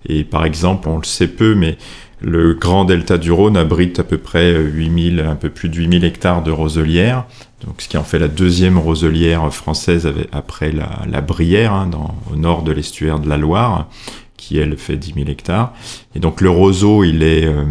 Et 0.06 0.24
par 0.24 0.44
exemple, 0.44 0.88
on 0.88 0.98
le 0.98 1.04
sait 1.04 1.28
peu, 1.28 1.54
mais 1.54 1.78
le 2.20 2.54
grand 2.54 2.84
delta 2.84 3.16
du 3.16 3.32
Rhône 3.32 3.56
abrite 3.56 3.98
à 3.98 4.04
peu 4.04 4.18
près 4.18 4.52
8000, 4.52 5.20
un 5.20 5.36
peu 5.36 5.48
plus 5.48 5.68
de 5.68 5.76
8000 5.76 6.04
hectares 6.04 6.42
de 6.42 6.50
roselières, 6.50 7.26
donc 7.64 7.80
ce 7.80 7.88
qui 7.88 7.96
en 7.96 8.04
fait 8.04 8.18
la 8.18 8.28
deuxième 8.28 8.76
roselière 8.76 9.52
française 9.52 10.12
après 10.32 10.72
la, 10.72 11.20
Brière, 11.20 11.72
hein, 11.72 11.86
dans, 11.86 12.16
au 12.32 12.36
nord 12.36 12.62
de 12.62 12.72
l'estuaire 12.72 13.20
de 13.20 13.28
la 13.28 13.36
Loire 13.36 13.88
elle 14.56 14.76
fait 14.76 14.96
10 14.96 15.14
000 15.14 15.28
hectares. 15.28 15.72
Et 16.14 16.20
donc 16.20 16.40
le 16.40 16.50
roseau, 16.50 17.04
il 17.04 17.22
est, 17.22 17.44
euh, 17.44 17.64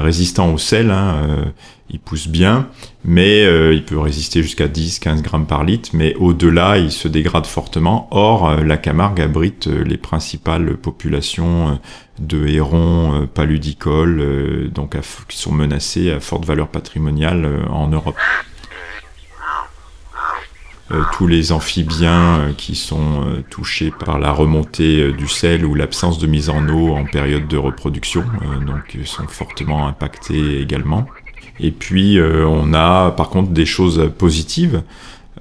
résistant 0.00 0.52
au 0.52 0.58
sel, 0.58 0.90
hein, 0.90 1.22
euh, 1.28 1.44
il 1.88 2.00
pousse 2.00 2.28
bien, 2.28 2.68
mais 3.04 3.44
euh, 3.44 3.72
il 3.72 3.84
peut 3.84 3.98
résister 3.98 4.42
jusqu'à 4.42 4.66
10-15 4.66 5.22
grammes 5.22 5.46
par 5.46 5.64
litre, 5.64 5.90
mais 5.92 6.14
au-delà, 6.16 6.78
il 6.78 6.90
se 6.90 7.08
dégrade 7.08 7.46
fortement. 7.46 8.08
Or, 8.10 8.56
la 8.56 8.76
Camargue 8.76 9.20
abrite 9.20 9.66
les 9.66 9.96
principales 9.96 10.76
populations 10.76 11.78
de 12.18 12.46
hérons 12.48 13.28
paludicoles, 13.32 14.70
donc 14.74 14.96
qui 15.28 15.38
sont 15.38 15.52
menacées 15.52 16.10
à 16.10 16.20
forte 16.20 16.44
valeur 16.44 16.68
patrimoniale 16.68 17.64
en 17.70 17.88
Europe. 17.88 18.16
Euh, 20.92 21.02
tous 21.14 21.26
les 21.26 21.50
amphibiens 21.50 22.38
euh, 22.38 22.52
qui 22.56 22.76
sont 22.76 23.24
euh, 23.24 23.42
touchés 23.50 23.90
par 23.90 24.20
la 24.20 24.30
remontée 24.30 25.12
du 25.12 25.26
sel 25.26 25.66
ou 25.66 25.74
l'absence 25.74 26.20
de 26.20 26.28
mise 26.28 26.48
en 26.48 26.68
eau 26.68 26.94
en 26.94 27.04
période 27.04 27.48
de 27.48 27.56
reproduction, 27.56 28.22
donc 28.64 28.96
sont 29.04 29.26
fortement 29.26 29.88
impactés 29.88 30.60
également. 30.60 31.06
Et 31.58 31.72
puis 31.72 32.18
on 32.20 32.74
a 32.74 33.10
par 33.10 33.30
contre 33.30 33.50
des 33.50 33.66
choses 33.66 34.10
positives. 34.18 34.82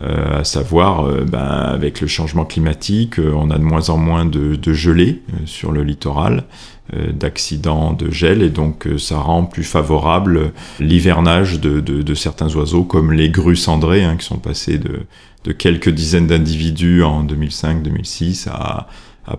à 0.02 0.44
savoir, 0.44 1.08
ben, 1.26 1.40
avec 1.40 2.02
le 2.02 2.08
changement 2.08 2.46
climatique, 2.46 3.20
on 3.20 3.50
a 3.50 3.58
de 3.58 3.64
moins 3.64 3.90
en 3.90 3.98
moins 3.98 4.26
de, 4.26 4.74
gelées 4.74 5.22
sur 5.46 5.72
le 5.72 5.84
littoral, 5.84 6.44
d'accidents 6.94 7.94
de 7.94 8.12
gel, 8.12 8.42
et 8.42 8.50
donc 8.50 8.88
ça 8.98 9.18
rend 9.18 9.46
plus 9.46 9.64
favorable 9.64 10.54
l'hivernage 10.80 11.60
de, 11.60 12.14
certains 12.14 12.54
oiseaux, 12.56 12.84
comme 12.84 13.12
les 13.12 13.30
grues 13.30 13.58
cendrées, 13.58 14.04
hein, 14.04 14.16
qui 14.18 14.26
sont 14.26 14.40
passées 14.40 14.78
de, 14.78 15.06
de 15.46 15.52
quelques 15.52 15.90
dizaines 15.90 16.28
d'individus 16.28 17.04
en 17.04 17.24
2005-2006 17.24 18.50
à, 18.50 18.88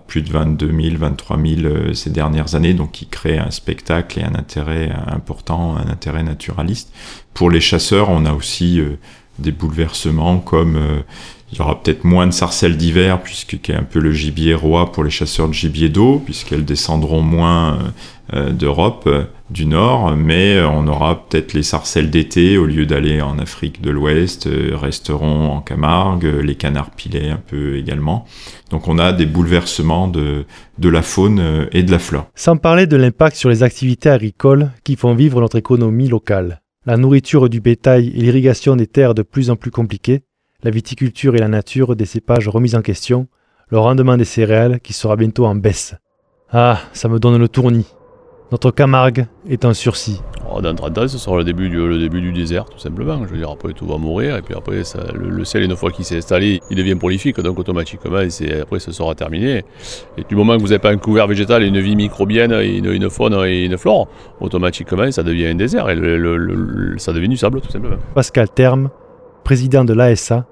plus 0.07 0.21
de 0.21 0.31
22 0.31 0.67
000, 0.67 0.97
23 0.97 1.37
000 1.37 1.93
ces 1.93 2.09
dernières 2.09 2.55
années, 2.55 2.73
donc 2.73 2.91
qui 2.91 3.07
crée 3.07 3.37
un 3.37 3.51
spectacle 3.51 4.19
et 4.19 4.23
un 4.23 4.35
intérêt 4.35 4.91
important, 5.07 5.77
un 5.77 5.87
intérêt 5.87 6.23
naturaliste. 6.23 6.91
Pour 7.33 7.49
les 7.49 7.61
chasseurs, 7.61 8.09
on 8.09 8.25
a 8.25 8.33
aussi 8.33 8.81
euh, 8.81 8.97
des 9.39 9.51
bouleversements 9.51 10.39
comme 10.39 10.75
euh, 10.75 11.01
il 11.51 11.57
y 11.57 11.61
aura 11.61 11.81
peut-être 11.81 12.03
moins 12.03 12.27
de 12.27 12.31
sarcelles 12.31 12.75
d'hiver, 12.75 13.21
puisque 13.21 13.69
est 13.69 13.73
un 13.73 13.83
peu 13.83 13.99
le 13.99 14.11
gibier 14.11 14.53
roi 14.53 14.91
pour 14.91 15.03
les 15.03 15.09
chasseurs 15.09 15.47
de 15.47 15.53
gibier 15.53 15.87
d'eau, 15.87 16.21
puisqu'elles 16.23 16.65
descendront 16.65 17.21
moins 17.21 17.79
euh, 18.33 18.51
d'Europe 18.51 19.03
euh, 19.07 19.23
du 19.49 19.65
Nord, 19.65 20.17
mais 20.17 20.61
on 20.61 20.85
aura 20.87 21.25
peut-être 21.25 21.53
les 21.53 21.63
sarcelles 21.63 22.09
d'été, 22.09 22.57
au 22.57 22.65
lieu 22.65 22.85
d'aller 22.85 23.21
en 23.21 23.39
Afrique 23.39 23.81
de 23.81 23.89
l'Ouest, 23.89 24.47
euh, 24.47 24.75
resteront 24.75 25.53
en 25.53 25.61
Camargue, 25.61 26.25
les 26.25 26.55
canards 26.55 26.91
pilets 26.91 27.29
un 27.29 27.37
peu 27.37 27.77
également. 27.77 28.25
Donc 28.69 28.89
on 28.89 28.99
a 28.99 29.13
des 29.13 29.25
bouleversements 29.25 30.09
de 30.09 30.45
la 30.81 31.01
faune 31.01 31.69
et 31.71 31.83
de 31.83 31.91
la 31.91 31.99
flore. 31.99 32.27
Sans 32.35 32.57
parler 32.57 32.85
de 32.85 32.97
l'impact 32.97 33.37
sur 33.37 33.49
les 33.49 33.63
activités 33.63 34.09
agricoles 34.09 34.71
qui 34.83 34.97
font 34.97 35.15
vivre 35.15 35.39
notre 35.39 35.55
économie 35.55 36.09
locale. 36.09 36.61
La 36.85 36.97
nourriture 36.97 37.47
du 37.47 37.61
bétail 37.61 38.09
et 38.13 38.19
l'irrigation 38.19 38.75
des 38.75 38.87
terres 38.87 39.13
de 39.13 39.21
plus 39.21 39.49
en 39.49 39.55
plus 39.55 39.71
compliquées, 39.71 40.23
la 40.63 40.71
viticulture 40.71 41.35
et 41.35 41.39
la 41.39 41.47
nature 41.47 41.95
des 41.95 42.05
cépages 42.05 42.47
remis 42.47 42.75
en 42.75 42.81
question, 42.81 43.27
le 43.69 43.77
rendement 43.77 44.17
des 44.17 44.25
céréales 44.25 44.79
qui 44.79 44.93
sera 44.93 45.15
bientôt 45.15 45.45
en 45.45 45.55
baisse. 45.55 45.95
Ah, 46.51 46.79
ça 46.93 47.09
me 47.09 47.19
donne 47.19 47.37
le 47.37 47.49
tournis. 47.49 47.85
Notre 48.49 48.71
Camargue 48.71 49.27
est 49.49 49.65
en 49.65 49.73
sursis. 49.73 50.21
Oh, 50.49 50.61
dans 50.61 50.73
30 50.73 50.97
ans, 50.99 51.07
ce 51.09 51.17
sera 51.17 51.37
le 51.37 51.43
début, 51.43 51.67
du, 51.67 51.75
le 51.75 51.99
début 51.99 52.21
du 52.21 52.31
désert, 52.31 52.63
tout 52.63 52.79
simplement. 52.79 53.21
Je 53.25 53.31
veux 53.31 53.37
dire, 53.37 53.51
après, 53.51 53.73
tout 53.73 53.85
va 53.85 53.97
mourir. 53.97 54.37
Et 54.37 54.41
puis 54.41 54.55
après, 54.55 54.85
ça, 54.85 54.99
le, 55.13 55.43
sel, 55.43 55.63
une 55.63 55.75
fois 55.75 55.91
qu'il 55.91 56.05
s'est 56.05 56.15
installé, 56.15 56.61
il 56.69 56.77
devient 56.77 56.95
prolifique. 56.95 57.41
Donc, 57.41 57.59
automatiquement, 57.59 58.19
après, 58.61 58.79
ce 58.79 58.91
sera 58.93 59.15
terminé. 59.15 59.65
Et 60.17 60.23
du 60.23 60.37
moment 60.37 60.55
que 60.55 60.61
vous 60.61 60.69
n'avez 60.69 60.79
pas 60.79 60.91
un 60.91 60.97
couvert 60.97 61.27
végétal 61.27 61.61
et 61.63 61.67
une 61.67 61.81
vie 61.81 61.97
microbienne, 61.97 62.53
et 62.53 62.77
une, 62.77 63.09
faune 63.09 63.33
et 63.45 63.65
une 63.65 63.77
flore, 63.77 64.07
automatiquement, 64.39 65.11
ça 65.11 65.23
devient 65.23 65.47
un 65.47 65.55
désert. 65.55 65.89
Et 65.89 65.97
ça 66.99 67.11
devient 67.11 67.27
du 67.27 67.37
sable, 67.37 67.59
tout 67.59 67.71
simplement. 67.71 67.97
Pascal 68.15 68.49
Terme, 68.49 68.89
président 69.47 69.85
de 69.85 69.93
l'ASA, 69.93 70.45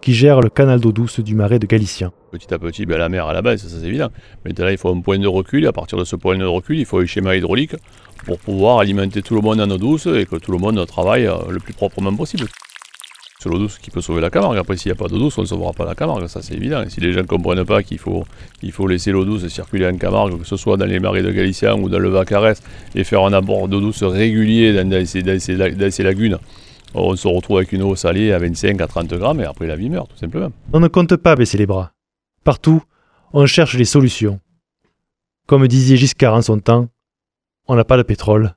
qui 0.00 0.14
gère 0.14 0.40
le 0.40 0.48
canal 0.48 0.78
d'eau 0.78 0.92
douce 0.92 1.18
du 1.18 1.34
marais 1.34 1.58
de 1.58 1.66
Galicien. 1.66 2.12
Petit 2.30 2.54
à 2.54 2.60
petit, 2.60 2.86
ben, 2.86 2.96
la 2.96 3.08
mer 3.08 3.26
à 3.26 3.32
la 3.32 3.42
base, 3.42 3.60
ça 3.60 3.68
c'est 3.68 3.84
évident. 3.84 4.10
Maintenant, 4.44 4.68
il 4.68 4.78
faut 4.78 4.88
un 4.88 5.00
point 5.00 5.18
de 5.18 5.26
recul, 5.26 5.64
et 5.64 5.66
à 5.66 5.72
partir 5.72 5.98
de 5.98 6.04
ce 6.04 6.14
point 6.14 6.38
de 6.38 6.44
recul, 6.44 6.78
il 6.78 6.86
faut 6.86 7.00
un 7.00 7.06
schéma 7.06 7.34
hydraulique 7.34 7.74
pour 8.24 8.38
pouvoir 8.38 8.78
alimenter 8.78 9.20
tout 9.20 9.34
le 9.34 9.40
monde 9.40 9.60
en 9.60 9.68
eau 9.68 9.78
douce 9.78 10.06
et 10.06 10.26
que 10.26 10.36
tout 10.36 10.52
le 10.52 10.58
monde 10.58 10.86
travaille 10.86 11.26
euh, 11.26 11.34
le 11.50 11.58
plus 11.58 11.74
proprement 11.74 12.14
possible. 12.14 12.46
C'est 13.40 13.48
l'eau 13.48 13.58
douce 13.58 13.78
qui 13.78 13.90
peut 13.90 14.00
sauver 14.00 14.20
la 14.20 14.30
Camargue. 14.30 14.58
Après, 14.58 14.76
s'il 14.76 14.92
n'y 14.92 14.96
a 14.96 14.96
pas 14.96 15.08
d'eau 15.08 15.18
douce, 15.18 15.36
on 15.38 15.42
ne 15.42 15.46
sauvera 15.48 15.72
pas 15.72 15.84
la 15.84 15.96
Camargue, 15.96 16.28
ça 16.28 16.40
c'est 16.40 16.54
évident. 16.54 16.84
Et 16.84 16.88
si 16.88 17.00
les 17.00 17.12
gens 17.12 17.22
ne 17.22 17.26
comprennent 17.26 17.64
pas 17.64 17.82
qu'il 17.82 17.98
faut, 17.98 18.24
il 18.62 18.70
faut 18.70 18.86
laisser 18.86 19.10
l'eau 19.10 19.24
douce 19.24 19.48
circuler 19.48 19.88
en 19.88 19.96
Camargue, 19.96 20.38
que 20.38 20.46
ce 20.46 20.56
soit 20.56 20.76
dans 20.76 20.86
les 20.86 21.00
marais 21.00 21.24
de 21.24 21.32
Galicien 21.32 21.74
ou 21.74 21.88
dans 21.88 21.98
le 21.98 22.10
Vacarès, 22.10 22.62
et 22.94 23.02
faire 23.02 23.24
un 23.24 23.32
abord 23.32 23.66
d'eau 23.66 23.80
douce 23.80 24.04
régulier 24.04 24.72
dans 24.72 25.04
ces 25.04 26.02
lagunes, 26.04 26.38
on 26.94 27.16
se 27.16 27.28
retrouve 27.28 27.58
avec 27.58 27.72
une 27.72 27.82
eau 27.82 27.94
salée 27.94 28.32
à 28.32 28.38
25 28.38 28.80
à 28.80 28.86
30 28.86 29.08
grammes 29.14 29.40
et 29.40 29.44
après 29.44 29.66
la 29.66 29.76
vie 29.76 29.90
meurt, 29.90 30.08
tout 30.08 30.16
simplement. 30.16 30.52
On 30.72 30.80
ne 30.80 30.88
compte 30.88 31.16
pas 31.16 31.36
baisser 31.36 31.58
les 31.58 31.66
bras. 31.66 31.92
Partout, 32.44 32.82
on 33.32 33.46
cherche 33.46 33.76
les 33.76 33.84
solutions. 33.84 34.40
Comme 35.46 35.66
disait 35.68 35.96
Giscard 35.96 36.34
en 36.34 36.42
son 36.42 36.58
temps, 36.58 36.88
on 37.68 37.74
n'a 37.74 37.84
pas 37.84 37.96
de 37.96 38.02
pétrole, 38.02 38.54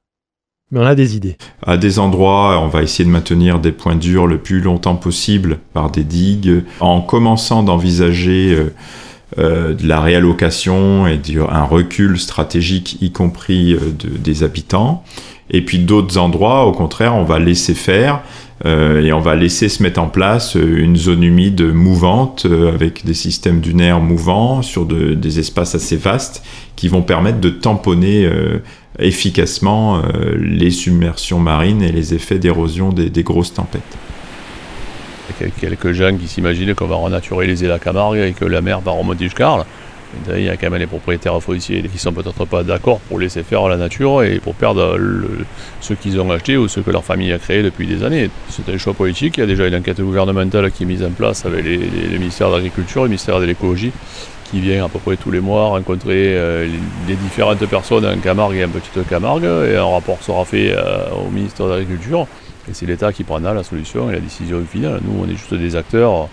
mais 0.72 0.80
on 0.80 0.86
a 0.86 0.96
des 0.96 1.16
idées. 1.16 1.38
À 1.66 1.78
des 1.78 2.00
endroits, 2.00 2.60
on 2.62 2.68
va 2.68 2.84
essayer 2.84 3.06
de 3.06 3.10
maintenir 3.10 3.60
des 3.60 3.72
points 3.72 3.96
durs 3.96 4.28
le 4.28 4.38
plus 4.38 4.62
longtemps 4.62 4.96
possible 4.96 5.60
par 5.74 5.92
des 5.92 6.04
digues, 6.04 6.64
en 6.80 7.02
commençant 7.02 7.64
d'envisager 7.64 8.54
euh, 8.54 8.74
euh, 9.38 9.74
de 9.74 9.88
la 9.88 10.02
réallocation 10.02 11.08
et 11.08 11.20
un 11.50 11.64
recul 11.64 12.20
stratégique, 12.20 12.98
y 13.02 13.12
compris 13.12 13.74
euh, 13.74 13.92
des 14.20 14.44
habitants. 14.44 15.04
Et 15.52 15.62
puis 15.62 15.80
d'autres 15.80 16.18
endroits, 16.18 16.66
au 16.66 16.72
contraire, 16.72 17.16
on 17.16 17.24
va 17.24 17.40
laisser 17.40 17.74
faire 17.74 18.22
euh, 18.66 19.02
et 19.02 19.14
on 19.14 19.20
va 19.20 19.36
laisser 19.36 19.70
se 19.70 19.82
mettre 19.82 20.02
en 20.02 20.10
place 20.10 20.58
euh, 20.58 20.84
une 20.84 20.98
zone 20.98 21.24
humide 21.24 21.62
mouvante 21.62 22.46
euh, 22.46 22.74
avec 22.74 23.06
des 23.06 23.14
systèmes 23.14 23.62
dunaires 23.62 24.02
mouvants 24.02 24.62
sur 24.62 24.86
des 24.86 25.40
espaces 25.40 25.76
assez 25.76 25.96
vastes 25.96 26.44
qui 26.76 26.90
vont 26.90 27.02
permettre 27.02 27.40
de 27.40 27.50
tamponner 27.50 28.30
efficacement 29.00 30.02
les 30.40 30.72
submersions 30.72 31.38
marines 31.38 31.82
et 31.82 31.92
les 31.92 32.14
effets 32.14 32.40
d'érosion 32.40 32.94
des, 32.94 33.24
grosses 33.24 33.54
tempêtes. 33.54 33.82
Il 35.42 35.48
y 35.48 35.50
a 35.50 35.52
quelques 35.52 35.92
gens 35.92 36.16
qui 36.16 36.28
s'imaginent 36.28 36.74
qu'on 36.74 36.88
va 36.88 36.96
renaturaliser 36.96 37.68
la 37.68 37.80
Camargue 37.80 38.20
et 38.20 38.32
que 38.32 38.46
la 38.46 38.62
mer 38.62 38.80
va 38.80 38.92
remonter 38.92 39.26
jusqu'à 39.26 39.50
Arles. 39.50 39.66
Il 40.36 40.44
y 40.44 40.50
a 40.50 40.58
quand 40.58 40.70
même 40.70 40.80
les 40.80 40.88
propriétaires 40.88 41.42
fonciers 41.42 41.84
qui 41.84 41.98
sont 41.98 42.12
peut-être 42.12 42.46
pas 42.46 42.64
d'accord 42.64 43.00
pour 43.02 43.20
laisser 43.20 43.44
faire 43.44 43.68
la 43.68 43.78
nature 43.78 44.24
et 44.24 44.40
pour 44.40 44.56
perdre 44.56 44.98
ce 45.82 45.94
qu'ils 45.94 46.20
ont 46.20 46.32
acheté 46.32 46.58
ou 46.58 46.68
ce 46.68 46.80
que 46.80 46.92
leur 46.92 47.04
famille 47.04 47.32
a 47.32 47.40
créé 47.40 47.62
depuis 47.64 47.88
des 47.88 48.04
années. 48.04 48.30
C'est 48.50 48.68
un 48.70 48.78
choix 48.78 48.94
politique. 48.94 49.38
Il 49.38 49.42
y 49.42 49.44
a 49.44 49.48
déjà 49.48 49.68
une 49.68 49.76
enquête 49.76 50.02
gouvernementale 50.02 50.72
qui 50.72 50.84
est 50.84 50.86
mise 50.86 51.04
en 51.04 51.12
place 51.12 51.46
avec 51.46 51.64
les, 51.64 51.78
ministères 52.18 52.50
de 52.50 52.56
l'Agriculture 52.56 53.02
et 53.02 53.06
le 53.06 53.10
ministère 53.10 53.40
de 53.40 53.46
l'Écologie 53.46 53.92
qui 54.52 54.62
vient 54.62 54.86
à 54.86 54.90
peu 54.90 54.98
près 54.98 55.16
tous 55.16 55.30
les 55.30 55.40
mois 55.40 55.68
rencontrer 55.68 56.36
euh, 56.36 56.68
les, 57.08 57.16
différentes 57.16 57.64
personnes 57.68 58.06
en 58.06 58.18
Camargue 58.18 58.56
et 58.56 58.66
en 58.66 58.70
Petite 58.70 59.08
Camargue 59.08 59.44
et 59.44 59.76
un 59.76 59.86
rapport 59.86 60.18
sera 60.24 60.44
fait 60.44 60.72
euh, 60.72 61.04
au 61.12 61.30
ministère 61.30 61.68
de 61.68 61.74
l'Agriculture 61.74 62.26
et 62.70 62.74
c'est 62.74 62.86
l'État 62.86 63.12
qui 63.14 63.24
prendra 63.24 63.54
la 63.54 63.64
solution 63.64 64.10
et 64.10 64.14
la 64.14 64.20
décision 64.20 64.64
finale. 64.70 65.00
Nous, 65.04 65.24
on 65.24 65.26
est 65.26 65.36
juste 65.36 65.54
des 65.54 65.76
acteurs 65.76 66.30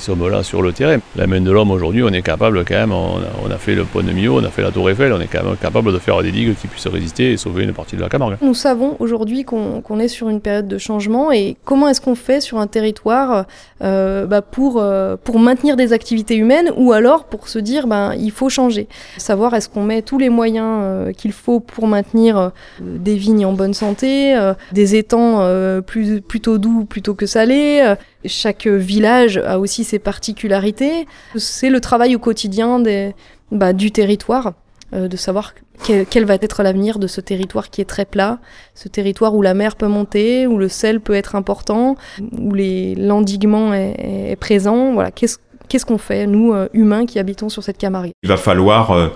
sommes 0.00 0.28
là 0.28 0.42
sur 0.42 0.62
le 0.62 0.72
terrain. 0.72 0.98
La 1.16 1.26
main 1.26 1.40
de 1.40 1.50
l'homme 1.50 1.70
aujourd'hui, 1.70 2.02
on 2.02 2.08
est 2.08 2.22
capable 2.22 2.64
quand 2.64 2.74
même, 2.74 2.92
on 2.92 3.50
a, 3.50 3.58
fait 3.58 3.74
le 3.74 3.84
pont 3.84 4.02
de 4.02 4.10
Millau, 4.10 4.40
on 4.40 4.44
a 4.44 4.50
fait 4.50 4.62
la 4.62 4.70
tour 4.70 4.88
Eiffel, 4.90 5.12
on 5.12 5.20
est 5.20 5.26
quand 5.26 5.44
même 5.44 5.56
capable 5.56 5.92
de 5.92 5.98
faire 5.98 6.22
des 6.22 6.32
digues 6.32 6.54
qui 6.56 6.66
puissent 6.66 6.86
résister 6.86 7.32
et 7.32 7.36
sauver 7.36 7.64
une 7.64 7.72
partie 7.72 7.96
de 7.96 8.00
la 8.00 8.08
Camargue. 8.08 8.36
Nous 8.40 8.54
savons 8.54 8.96
aujourd'hui 8.98 9.44
qu'on 9.44 10.00
est 10.00 10.08
sur 10.08 10.28
une 10.28 10.40
période 10.40 10.68
de 10.68 10.78
changement 10.78 11.30
et 11.30 11.56
comment 11.64 11.88
est-ce 11.88 12.00
qu'on 12.00 12.14
fait 12.14 12.40
sur 12.40 12.58
un 12.58 12.66
territoire 12.66 13.44
euh, 13.82 14.26
bah, 14.26 14.42
pour, 14.42 14.78
euh, 14.78 15.16
pour 15.22 15.38
maintenir 15.38 15.76
des 15.76 15.92
activités 15.92 16.36
humaines 16.36 16.70
ou 16.76 16.92
alors 16.92 17.24
pour 17.24 17.48
se 17.48 17.58
dire 17.58 17.86
ben, 17.86 18.14
il 18.14 18.30
faut 18.30 18.48
changer. 18.48 18.88
Savoir 19.18 19.54
est-ce 19.54 19.68
qu'on 19.68 19.84
met 19.84 20.02
tous 20.02 20.18
les 20.18 20.30
moyens 20.30 20.80
euh, 20.82 21.12
qu'il 21.12 21.32
faut 21.32 21.60
pour 21.60 21.86
maintenir 21.86 22.52
des 22.80 23.16
vignes 23.16 23.44
en 23.46 23.52
bonne 23.52 23.74
santé, 23.74 24.38
des 24.72 24.96
étangs 24.96 25.46
plus, 25.82 26.20
plutôt 26.20 26.58
doux 26.58 26.84
plutôt 26.84 27.14
que 27.14 27.26
salés, 27.26 27.94
chaque 28.24 28.66
village 28.66 29.38
a 29.38 29.58
aussi 29.58 29.84
ses 29.84 29.98
particularités. 29.98 31.06
C'est 31.36 31.70
le 31.70 31.80
travail 31.80 32.14
au 32.16 32.18
quotidien 32.18 32.78
des, 32.78 33.14
bah, 33.50 33.72
du 33.72 33.90
territoire, 33.90 34.52
euh, 34.92 35.08
de 35.08 35.16
savoir 35.16 35.54
quel 35.82 36.24
va 36.26 36.34
être 36.34 36.62
l'avenir 36.62 36.98
de 36.98 37.06
ce 37.06 37.22
territoire 37.22 37.70
qui 37.70 37.80
est 37.80 37.86
très 37.86 38.04
plat, 38.04 38.38
ce 38.74 38.88
territoire 38.88 39.34
où 39.34 39.40
la 39.40 39.54
mer 39.54 39.76
peut 39.76 39.86
monter, 39.86 40.46
où 40.46 40.58
le 40.58 40.68
sel 40.68 41.00
peut 41.00 41.14
être 41.14 41.34
important, 41.34 41.96
où 42.38 42.52
l'endiguement 42.54 43.72
est, 43.72 43.94
est, 44.32 44.36
présent. 44.36 44.92
Voilà, 44.92 45.10
qu'est-ce 45.10 45.86
qu'on 45.86 45.96
fait, 45.96 46.26
nous, 46.26 46.52
euh, 46.52 46.68
humains 46.74 47.06
qui 47.06 47.18
habitons 47.18 47.48
sur 47.48 47.62
cette 47.62 47.78
Camargue? 47.78 48.10
Il 48.22 48.28
va 48.28 48.36
falloir 48.36 48.90
euh, 48.90 49.08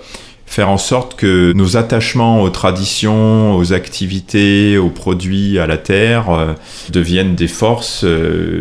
faire 0.45 0.69
en 0.69 0.77
sorte 0.77 1.15
que 1.15 1.53
nos 1.53 1.75
attachements 1.75 2.41
aux 2.41 2.49
traditions, 2.49 3.55
aux 3.55 3.73
activités, 3.73 4.77
aux 4.77 4.89
produits, 4.89 5.59
à 5.59 5.67
la 5.67 5.77
terre 5.77 6.29
euh, 6.29 6.53
deviennent 6.91 7.35
des 7.35 7.47
forces, 7.47 8.05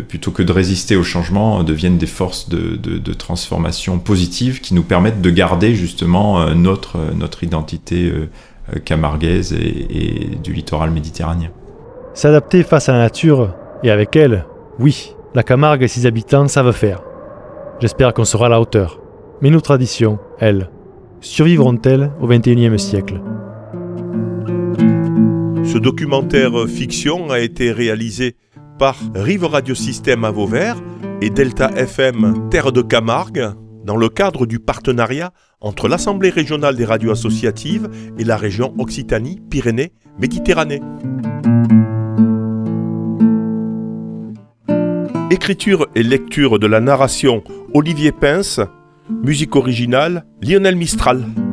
plutôt 0.08 0.30
que 0.30 0.42
de 0.42 0.52
résister 0.52 0.96
au 0.96 1.02
changement, 1.02 1.62
deviennent 1.62 1.98
des 1.98 2.06
forces 2.06 2.48
de, 2.48 2.76
de, 2.76 3.12
transformation 3.12 3.98
positive 3.98 4.60
qui 4.60 4.74
nous 4.74 4.82
permettent 4.82 5.20
de 5.20 5.30
garder 5.30 5.74
justement 5.74 6.52
notre, 6.54 6.98
notre 7.14 7.44
identité 7.44 8.12
camarguaise 8.84 9.52
et, 9.52 9.86
et 9.90 10.36
du 10.42 10.52
littoral 10.52 10.90
méditerranéen. 10.90 11.50
S'adapter 12.14 12.62
face 12.62 12.88
à 12.88 12.92
la 12.92 12.98
nature 12.98 13.54
et 13.82 13.90
avec 13.90 14.16
elle, 14.16 14.46
oui, 14.78 15.14
la 15.34 15.42
Camargue 15.42 15.82
et 15.82 15.88
ses 15.88 16.06
habitants 16.06 16.46
savent 16.46 16.72
faire. 16.72 17.02
J'espère 17.80 18.14
qu'on 18.14 18.24
sera 18.24 18.46
à 18.46 18.48
la 18.48 18.60
hauteur. 18.60 19.00
Mais 19.40 19.50
nos 19.50 19.60
traditions, 19.60 20.18
elles, 20.38 20.70
survivront-elles 21.24 22.12
au 22.20 22.28
XXIe 22.28 22.78
siècle? 22.78 23.20
Ce 25.64 25.78
documentaire 25.78 26.68
fiction 26.68 27.30
a 27.30 27.40
été 27.40 27.72
réalisé 27.72 28.36
par 28.78 28.96
Rive 29.14 29.44
Radio 29.44 29.74
Système 29.74 30.24
à 30.24 30.30
Vauvert 30.30 30.76
et 31.20 31.30
Delta 31.30 31.72
FM 31.74 32.48
Terre 32.50 32.70
de 32.70 32.82
Camargue 32.82 33.50
dans 33.84 33.96
le 33.96 34.08
cadre 34.08 34.46
du 34.46 34.60
partenariat 34.60 35.32
entre 35.60 35.88
l'Assemblée 35.88 36.30
régionale 36.30 36.76
des 36.76 36.84
radios 36.84 37.10
associatives 37.10 37.88
et 38.18 38.24
la 38.24 38.36
région 38.36 38.72
Occitanie-Pyrénées-Méditerranée. 38.78 40.80
Écriture 45.30 45.86
et 45.94 46.02
lecture 46.02 46.58
de 46.58 46.66
la 46.66 46.80
narration 46.80 47.42
Olivier 47.72 48.12
Pince, 48.12 48.60
musique 49.10 49.56
originale 49.56 50.24
Lionel 50.40 50.76
Mistral. 50.76 51.43